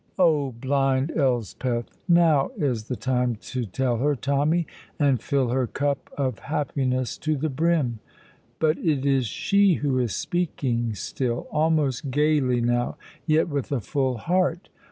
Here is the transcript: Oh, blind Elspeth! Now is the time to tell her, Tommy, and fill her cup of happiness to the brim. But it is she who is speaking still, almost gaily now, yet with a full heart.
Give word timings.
Oh, 0.17 0.51
blind 0.53 1.11
Elspeth! 1.11 1.95
Now 2.09 2.49
is 2.57 2.85
the 2.85 2.95
time 2.95 3.35
to 3.35 3.65
tell 3.65 3.97
her, 3.97 4.15
Tommy, 4.15 4.65
and 4.97 5.21
fill 5.21 5.49
her 5.49 5.67
cup 5.67 6.09
of 6.17 6.39
happiness 6.39 7.19
to 7.19 7.35
the 7.35 7.49
brim. 7.49 7.99
But 8.57 8.79
it 8.79 9.05
is 9.05 9.27
she 9.27 9.75
who 9.75 9.99
is 9.99 10.15
speaking 10.15 10.95
still, 10.95 11.45
almost 11.51 12.09
gaily 12.09 12.61
now, 12.61 12.97
yet 13.27 13.47
with 13.47 13.71
a 13.71 13.79
full 13.79 14.17
heart. 14.17 14.69